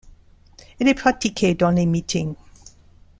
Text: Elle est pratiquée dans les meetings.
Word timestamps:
Elle 0.79 0.87
est 0.87 0.95
pratiquée 0.95 1.53
dans 1.53 1.69
les 1.69 1.85
meetings. 1.85 2.33